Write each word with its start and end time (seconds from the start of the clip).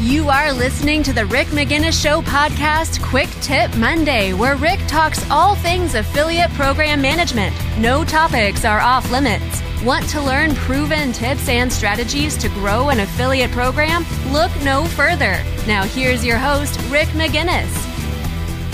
You 0.00 0.28
are 0.28 0.52
listening 0.52 1.02
to 1.02 1.12
the 1.12 1.26
Rick 1.26 1.48
Magennis 1.48 2.00
Show 2.00 2.22
podcast, 2.22 3.02
Quick 3.02 3.28
Tip 3.40 3.76
Monday, 3.76 4.32
where 4.32 4.54
Rick 4.56 4.78
talks 4.86 5.28
all 5.30 5.56
things 5.56 5.94
affiliate 5.94 6.50
program 6.52 7.02
management. 7.02 7.54
No 7.78 8.04
topics 8.04 8.64
are 8.64 8.80
off 8.80 9.10
limits. 9.10 9.60
Want 9.84 10.08
to 10.08 10.20
learn 10.20 10.56
proven 10.56 11.12
tips 11.12 11.48
and 11.48 11.72
strategies 11.72 12.36
to 12.38 12.48
grow 12.48 12.88
an 12.88 12.98
affiliate 12.98 13.52
program? 13.52 14.04
Look 14.32 14.50
no 14.64 14.86
further. 14.86 15.40
Now, 15.68 15.84
here's 15.84 16.24
your 16.24 16.36
host, 16.36 16.80
Rick 16.90 17.06
Magennis. 17.10 17.68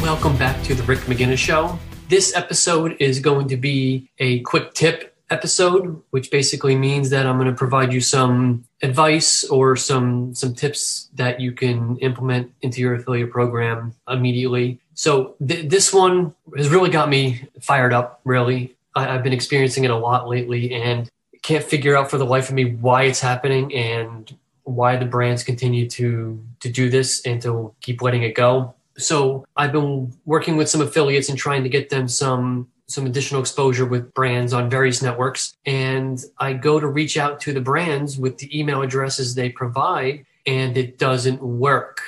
Welcome 0.01 0.35
back 0.39 0.63
to 0.65 0.75
the 0.75 0.83
Rick 0.85 1.01
Magennis 1.01 1.37
Show. 1.37 1.79
This 2.09 2.35
episode 2.35 2.97
is 3.01 3.21
going 3.21 3.49
to 3.49 3.57
be 3.59 4.09
a 4.19 4.41
quick 4.41 4.73
tip 4.73 5.15
episode, 5.29 6.01
which 6.09 6.31
basically 6.31 6.75
means 6.75 7.11
that 7.11 7.27
I'm 7.27 7.37
going 7.37 7.51
to 7.51 7.55
provide 7.55 7.93
you 7.93 8.01
some 8.01 8.65
advice 8.83 9.45
or 9.45 9.77
some 9.77 10.35
some 10.35 10.55
tips 10.55 11.11
that 11.17 11.39
you 11.39 11.53
can 11.53 11.99
implement 11.99 12.51
into 12.63 12.81
your 12.81 12.95
affiliate 12.95 13.31
program 13.31 13.95
immediately. 14.09 14.81
So 14.95 15.35
th- 15.47 15.69
this 15.69 15.93
one 15.93 16.35
has 16.57 16.71
really 16.71 16.91
got 16.91 17.11
me 17.11 17.47
fired 17.61 17.93
up. 17.93 18.21
Really, 18.25 18.75
I, 18.95 19.05
have 19.05 19.23
been 19.23 19.33
experiencing 19.33 19.85
it 19.85 19.91
a 19.91 19.97
lot 19.97 20.29
lately 20.29 20.73
and 20.75 21.09
can't 21.43 21.65
figure 21.65 21.97
out 21.97 22.11
for 22.11 22.19
the 22.19 22.25
life 22.25 22.49
of 22.49 22.55
me 22.55 22.75
why 22.75 23.05
it's 23.05 23.21
happening 23.21 23.75
and 23.75 24.35
why 24.65 24.97
the 24.97 25.05
brands 25.05 25.43
continue 25.43 25.89
to 25.91 26.43
to 26.61 26.69
do 26.71 26.89
this 26.89 27.25
and 27.27 27.41
to 27.43 27.75
keep 27.81 28.01
letting 28.01 28.23
it 28.23 28.35
go. 28.35 28.75
So 28.97 29.45
I've 29.57 29.73
been 29.73 30.13
working 30.25 30.57
with 30.57 30.69
some 30.69 30.81
affiliates 30.81 31.29
and 31.29 31.39
trying 31.39 31.63
to 31.65 31.69
get 31.69 31.91
them 31.91 32.09
some 32.09 32.69
some 32.87 33.07
additional 33.07 33.41
exposure 33.41 33.87
with 33.87 34.13
brands 34.15 34.53
on 34.53 34.69
various 34.69 35.03
networks. 35.03 35.57
And 35.65 36.23
I 36.39 36.53
go 36.53 36.79
to 36.79 36.87
reach 36.87 37.17
out 37.17 37.41
to 37.41 37.53
the 37.53 37.61
brands 37.61 38.19
with 38.19 38.39
the 38.39 38.59
email 38.59 38.83
addresses 38.83 39.35
they 39.35 39.49
provide, 39.49 40.27
and 40.47 40.77
it 40.77 40.99
doesn't 40.99 41.43
work 41.43 42.03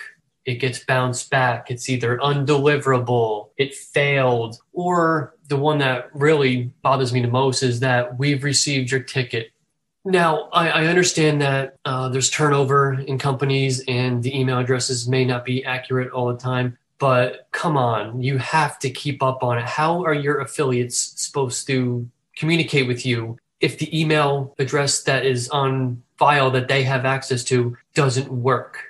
it 0.46 0.54
gets 0.54 0.78
bounced 0.78 1.28
back. 1.28 1.70
It's 1.70 1.88
either 1.88 2.18
undeliverable, 2.18 3.50
it 3.58 3.74
failed, 3.74 4.56
or 4.72 5.34
the 5.48 5.56
one 5.56 5.78
that 5.78 6.08
really 6.14 6.70
bothers 6.82 7.12
me 7.12 7.20
the 7.20 7.28
most 7.28 7.62
is 7.62 7.80
that 7.80 8.18
we've 8.18 8.44
received 8.44 8.90
your 8.90 9.00
ticket. 9.00 9.50
Now, 10.04 10.48
I, 10.52 10.68
I 10.68 10.86
understand 10.86 11.42
that 11.42 11.76
uh, 11.84 12.08
there's 12.08 12.30
turnover 12.30 12.92
in 12.92 13.18
companies 13.18 13.82
and 13.88 14.22
the 14.22 14.38
email 14.38 14.58
addresses 14.58 15.08
may 15.08 15.24
not 15.24 15.44
be 15.44 15.64
accurate 15.64 16.12
all 16.12 16.28
the 16.28 16.38
time, 16.38 16.78
but 16.98 17.48
come 17.50 17.76
on, 17.76 18.22
you 18.22 18.38
have 18.38 18.78
to 18.78 18.90
keep 18.90 19.20
up 19.22 19.42
on 19.42 19.58
it. 19.58 19.64
How 19.64 20.04
are 20.04 20.14
your 20.14 20.38
affiliates 20.38 20.96
supposed 21.20 21.66
to 21.66 22.08
communicate 22.36 22.86
with 22.86 23.04
you 23.04 23.36
if 23.60 23.78
the 23.78 24.00
email 24.00 24.54
address 24.60 25.02
that 25.02 25.26
is 25.26 25.48
on 25.48 26.02
file 26.18 26.52
that 26.52 26.68
they 26.68 26.84
have 26.84 27.04
access 27.04 27.42
to 27.44 27.76
doesn't 27.94 28.30
work? 28.30 28.85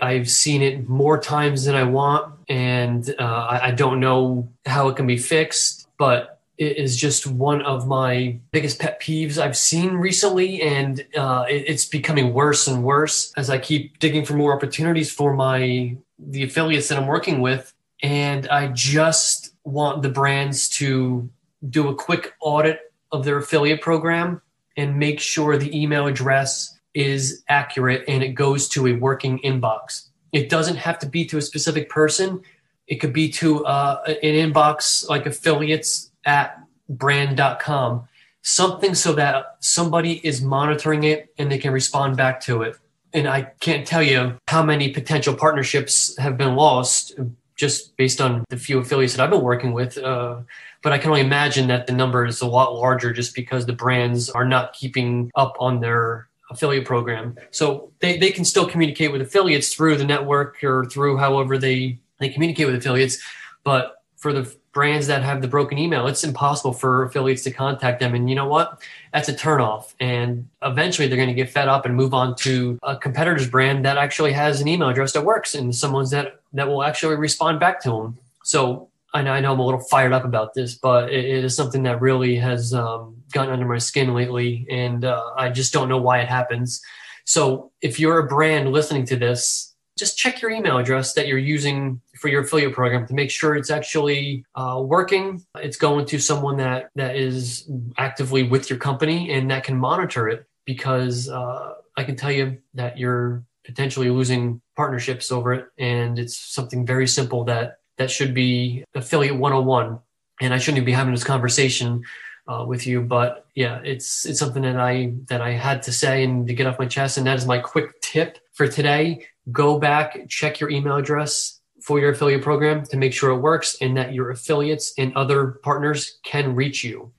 I've 0.00 0.30
seen 0.30 0.62
it 0.62 0.88
more 0.88 1.18
times 1.18 1.64
than 1.64 1.74
I 1.74 1.84
want, 1.84 2.34
and 2.48 3.14
uh, 3.18 3.58
I, 3.62 3.72
don't 3.72 3.98
know 3.98 4.48
how 4.64 4.88
it 4.88 4.96
can 4.96 5.06
be 5.06 5.16
fixed, 5.16 5.88
but 5.98 6.40
it 6.56 6.76
is 6.76 6.96
just 6.96 7.26
one 7.26 7.62
of 7.62 7.86
my 7.88 8.38
biggest 8.52 8.78
pet 8.78 9.00
peeves 9.00 9.38
I've 9.38 9.56
seen 9.56 9.94
recently, 9.94 10.62
and 10.62 11.04
uh, 11.16 11.46
it, 11.48 11.64
it's 11.66 11.84
becoming 11.84 12.32
worse 12.32 12.68
and 12.68 12.84
worse 12.84 13.32
as 13.36 13.50
I 13.50 13.58
keep 13.58 13.98
digging 13.98 14.24
for 14.24 14.34
more 14.34 14.54
opportunities 14.54 15.10
for 15.10 15.34
my 15.34 15.96
the 16.18 16.42
affiliates 16.42 16.88
that 16.88 16.98
I'm 16.98 17.06
working 17.06 17.40
with, 17.40 17.74
and 18.02 18.48
I 18.48 18.68
just 18.68 19.54
want 19.64 20.02
the 20.02 20.08
brands 20.08 20.68
to 20.70 21.28
do 21.68 21.88
a 21.88 21.94
quick 21.94 22.34
audit 22.40 22.92
of 23.10 23.24
their 23.24 23.38
affiliate 23.38 23.80
program 23.80 24.42
and 24.76 24.96
make 24.96 25.18
sure 25.18 25.56
the 25.56 25.76
email 25.76 26.06
address 26.06 26.77
is 26.98 27.44
accurate 27.48 28.04
and 28.08 28.24
it 28.24 28.30
goes 28.30 28.68
to 28.68 28.88
a 28.88 28.92
working 28.92 29.38
inbox. 29.44 30.08
It 30.32 30.50
doesn't 30.50 30.76
have 30.76 30.98
to 30.98 31.06
be 31.06 31.24
to 31.26 31.38
a 31.38 31.42
specific 31.42 31.88
person. 31.88 32.42
It 32.88 32.96
could 32.96 33.12
be 33.12 33.28
to 33.34 33.64
uh, 33.64 34.02
an 34.06 34.52
inbox 34.52 35.08
like 35.08 35.24
affiliates 35.24 36.10
at 36.24 36.60
brand.com, 36.88 38.08
something 38.42 38.96
so 38.96 39.12
that 39.12 39.58
somebody 39.60 40.26
is 40.26 40.42
monitoring 40.42 41.04
it 41.04 41.32
and 41.38 41.52
they 41.52 41.58
can 41.58 41.72
respond 41.72 42.16
back 42.16 42.40
to 42.40 42.62
it. 42.62 42.76
And 43.12 43.28
I 43.28 43.42
can't 43.60 43.86
tell 43.86 44.02
you 44.02 44.36
how 44.48 44.64
many 44.64 44.90
potential 44.92 45.34
partnerships 45.34 46.18
have 46.18 46.36
been 46.36 46.56
lost 46.56 47.14
just 47.56 47.96
based 47.96 48.20
on 48.20 48.44
the 48.50 48.56
few 48.56 48.78
affiliates 48.78 49.14
that 49.14 49.22
I've 49.22 49.30
been 49.30 49.42
working 49.42 49.72
with. 49.72 49.98
Uh, 49.98 50.40
but 50.82 50.92
I 50.92 50.98
can 50.98 51.10
only 51.10 51.22
imagine 51.22 51.68
that 51.68 51.86
the 51.86 51.92
number 51.92 52.26
is 52.26 52.40
a 52.40 52.46
lot 52.46 52.74
larger 52.74 53.12
just 53.12 53.34
because 53.34 53.66
the 53.66 53.72
brands 53.72 54.30
are 54.30 54.44
not 54.44 54.72
keeping 54.72 55.30
up 55.34 55.56
on 55.58 55.80
their 55.80 56.27
affiliate 56.50 56.84
program. 56.84 57.36
So 57.50 57.90
they, 58.00 58.16
they 58.16 58.30
can 58.30 58.44
still 58.44 58.66
communicate 58.66 59.12
with 59.12 59.20
affiliates 59.20 59.74
through 59.74 59.96
the 59.96 60.04
network 60.04 60.62
or 60.64 60.86
through 60.86 61.16
however 61.16 61.58
they, 61.58 61.98
they 62.18 62.28
communicate 62.28 62.66
with 62.66 62.76
affiliates. 62.76 63.18
But 63.64 64.02
for 64.16 64.32
the 64.32 64.52
brands 64.72 65.06
that 65.06 65.22
have 65.22 65.42
the 65.42 65.48
broken 65.48 65.78
email, 65.78 66.06
it's 66.06 66.24
impossible 66.24 66.72
for 66.72 67.04
affiliates 67.04 67.42
to 67.44 67.50
contact 67.50 68.00
them. 68.00 68.14
And 68.14 68.28
you 68.28 68.36
know 68.36 68.46
what? 68.46 68.80
That's 69.12 69.28
a 69.28 69.34
turnoff. 69.34 69.94
And 70.00 70.48
eventually 70.62 71.08
they're 71.08 71.16
going 71.16 71.28
to 71.28 71.34
get 71.34 71.50
fed 71.50 71.68
up 71.68 71.84
and 71.84 71.94
move 71.94 72.14
on 72.14 72.36
to 72.36 72.78
a 72.82 72.96
competitor's 72.96 73.48
brand 73.48 73.84
that 73.84 73.98
actually 73.98 74.32
has 74.32 74.60
an 74.60 74.68
email 74.68 74.88
address 74.88 75.12
that 75.12 75.24
works 75.24 75.54
and 75.54 75.74
someone's 75.74 76.10
that, 76.10 76.40
that 76.52 76.68
will 76.68 76.82
actually 76.82 77.16
respond 77.16 77.60
back 77.60 77.80
to 77.82 77.90
them. 77.90 78.18
So 78.42 78.88
I 79.14 79.22
know, 79.22 79.32
I 79.32 79.40
know 79.40 79.52
I'm 79.52 79.58
a 79.58 79.64
little 79.64 79.80
fired 79.80 80.12
up 80.12 80.24
about 80.24 80.54
this, 80.54 80.74
but 80.74 81.10
it, 81.10 81.24
it 81.24 81.44
is 81.44 81.56
something 81.56 81.84
that 81.84 82.00
really 82.00 82.36
has 82.36 82.74
um, 82.74 83.16
gotten 83.32 83.52
under 83.52 83.66
my 83.66 83.78
skin 83.78 84.14
lately, 84.14 84.66
and 84.70 85.04
uh, 85.04 85.30
I 85.36 85.48
just 85.48 85.72
don't 85.72 85.88
know 85.88 85.98
why 85.98 86.20
it 86.20 86.28
happens. 86.28 86.80
So 87.24 87.72
if 87.80 87.98
you're 88.00 88.18
a 88.18 88.26
brand 88.26 88.72
listening 88.72 89.06
to 89.06 89.16
this, 89.16 89.74
just 89.98 90.16
check 90.16 90.40
your 90.40 90.50
email 90.50 90.78
address 90.78 91.14
that 91.14 91.26
you're 91.26 91.38
using 91.38 92.00
for 92.20 92.28
your 92.28 92.42
affiliate 92.42 92.72
program 92.72 93.06
to 93.06 93.14
make 93.14 93.30
sure 93.30 93.56
it's 93.56 93.70
actually 93.70 94.44
uh, 94.54 94.80
working. 94.84 95.44
It's 95.56 95.76
going 95.76 96.06
to 96.06 96.18
someone 96.18 96.56
that 96.58 96.90
that 96.94 97.16
is 97.16 97.68
actively 97.96 98.44
with 98.44 98.70
your 98.70 98.78
company 98.78 99.32
and 99.32 99.50
that 99.50 99.64
can 99.64 99.76
monitor 99.76 100.28
it. 100.28 100.46
Because 100.64 101.28
uh, 101.28 101.74
I 101.96 102.04
can 102.04 102.14
tell 102.14 102.30
you 102.30 102.58
that 102.74 102.98
you're 102.98 103.42
potentially 103.64 104.10
losing 104.10 104.60
partnerships 104.76 105.32
over 105.32 105.52
it, 105.54 105.66
and 105.78 106.18
it's 106.18 106.36
something 106.36 106.86
very 106.86 107.08
simple 107.08 107.44
that 107.44 107.78
that 107.98 108.10
should 108.10 108.34
be 108.34 108.84
affiliate 108.94 109.36
101 109.36 109.98
and 110.40 110.54
i 110.54 110.58
shouldn't 110.58 110.84
be 110.86 110.92
having 110.92 111.12
this 111.12 111.24
conversation 111.24 112.02
uh, 112.46 112.64
with 112.66 112.86
you 112.86 113.00
but 113.00 113.46
yeah 113.54 113.80
it's 113.84 114.24
it's 114.24 114.38
something 114.38 114.62
that 114.62 114.76
i 114.76 115.12
that 115.26 115.40
i 115.40 115.50
had 115.50 115.82
to 115.82 115.92
say 115.92 116.24
and 116.24 116.46
to 116.46 116.54
get 116.54 116.66
off 116.66 116.78
my 116.78 116.86
chest 116.86 117.18
and 117.18 117.26
that 117.26 117.36
is 117.36 117.46
my 117.46 117.58
quick 117.58 118.00
tip 118.00 118.38
for 118.52 118.66
today 118.66 119.26
go 119.52 119.78
back 119.78 120.28
check 120.28 120.60
your 120.60 120.70
email 120.70 120.96
address 120.96 121.60
for 121.82 122.00
your 122.00 122.10
affiliate 122.10 122.42
program 122.42 122.84
to 122.84 122.96
make 122.96 123.12
sure 123.12 123.30
it 123.30 123.38
works 123.38 123.76
and 123.80 123.96
that 123.96 124.12
your 124.12 124.30
affiliates 124.30 124.92
and 124.98 125.14
other 125.14 125.58
partners 125.62 126.18
can 126.24 126.54
reach 126.54 126.82
you 126.82 127.12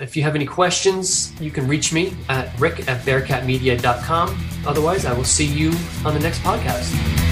if 0.00 0.16
you 0.16 0.22
have 0.22 0.34
any 0.34 0.46
questions, 0.46 1.38
you 1.40 1.50
can 1.50 1.68
reach 1.68 1.92
me 1.92 2.14
at 2.28 2.58
rick 2.58 2.88
at 2.88 3.04
bearcatmedia.com. 3.04 4.46
Otherwise, 4.66 5.04
I 5.04 5.12
will 5.12 5.24
see 5.24 5.46
you 5.46 5.72
on 6.04 6.14
the 6.14 6.20
next 6.20 6.40
podcast. 6.40 7.29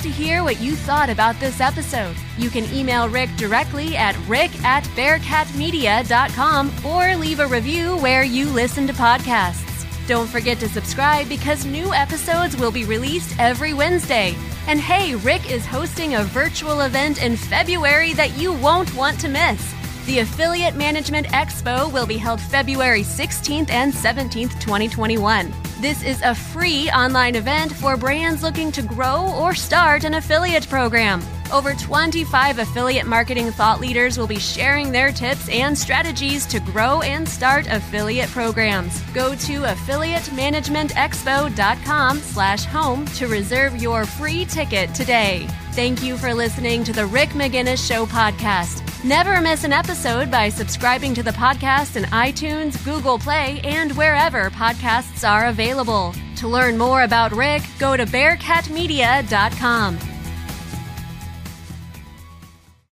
To 0.00 0.08
hear 0.08 0.42
what 0.42 0.60
you 0.60 0.74
thought 0.74 1.10
about 1.10 1.38
this 1.38 1.60
episode. 1.60 2.16
You 2.36 2.50
can 2.50 2.64
email 2.74 3.08
Rick 3.08 3.30
directly 3.36 3.94
at 3.96 4.16
rick 4.26 4.50
at 4.64 4.82
bearcatmedia.com 4.96 6.72
or 6.84 7.14
leave 7.14 7.38
a 7.38 7.46
review 7.46 7.96
where 7.98 8.24
you 8.24 8.48
listen 8.48 8.88
to 8.88 8.92
podcasts. 8.94 9.86
Don't 10.08 10.26
forget 10.26 10.58
to 10.58 10.68
subscribe 10.68 11.28
because 11.28 11.66
new 11.66 11.94
episodes 11.94 12.56
will 12.56 12.72
be 12.72 12.84
released 12.84 13.38
every 13.38 13.74
Wednesday. 13.74 14.34
And 14.66 14.80
hey, 14.80 15.14
Rick 15.14 15.48
is 15.48 15.64
hosting 15.64 16.16
a 16.16 16.24
virtual 16.24 16.80
event 16.80 17.22
in 17.22 17.36
February 17.36 18.12
that 18.14 18.36
you 18.36 18.54
won't 18.54 18.92
want 18.96 19.20
to 19.20 19.28
miss. 19.28 19.81
The 20.06 20.18
Affiliate 20.18 20.74
Management 20.74 21.28
Expo 21.28 21.90
will 21.92 22.06
be 22.06 22.16
held 22.16 22.40
February 22.40 23.02
16th 23.02 23.70
and 23.70 23.92
17th, 23.92 24.58
2021. 24.58 25.54
This 25.80 26.02
is 26.02 26.20
a 26.22 26.34
free 26.34 26.90
online 26.90 27.36
event 27.36 27.72
for 27.72 27.96
brands 27.96 28.42
looking 28.42 28.72
to 28.72 28.82
grow 28.82 29.32
or 29.38 29.54
start 29.54 30.02
an 30.02 30.14
affiliate 30.14 30.68
program. 30.68 31.22
Over 31.52 31.74
25 31.74 32.58
affiliate 32.58 33.06
marketing 33.06 33.52
thought 33.52 33.78
leaders 33.78 34.18
will 34.18 34.26
be 34.26 34.40
sharing 34.40 34.90
their 34.90 35.12
tips 35.12 35.48
and 35.48 35.78
strategies 35.78 36.46
to 36.46 36.58
grow 36.58 37.00
and 37.02 37.28
start 37.28 37.68
affiliate 37.68 38.30
programs. 38.30 39.00
Go 39.12 39.36
to 39.36 39.60
affiliatemanagementexpo.com 39.60 42.18
slash 42.18 42.64
home 42.64 43.06
to 43.06 43.28
reserve 43.28 43.80
your 43.80 44.04
free 44.04 44.46
ticket 44.46 44.92
today. 44.94 45.46
Thank 45.72 46.02
you 46.02 46.16
for 46.16 46.34
listening 46.34 46.82
to 46.84 46.92
the 46.92 47.06
Rick 47.06 47.28
Magennis 47.30 47.86
Show 47.86 48.06
podcast. 48.06 48.81
Never 49.04 49.40
miss 49.40 49.64
an 49.64 49.72
episode 49.72 50.30
by 50.30 50.48
subscribing 50.48 51.12
to 51.14 51.24
the 51.24 51.32
podcast 51.32 51.96
in 51.96 52.04
iTunes, 52.04 52.84
Google 52.84 53.18
Play, 53.18 53.60
and 53.64 53.90
wherever 53.96 54.48
podcasts 54.50 55.28
are 55.28 55.46
available. 55.46 56.14
To 56.36 56.46
learn 56.46 56.78
more 56.78 57.02
about 57.02 57.32
Rick, 57.32 57.62
go 57.80 57.96
to 57.96 58.06
bearcatmedia.com. 58.06 60.11